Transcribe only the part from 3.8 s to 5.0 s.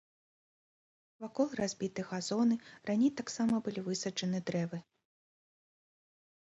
высаджаны дрэвы.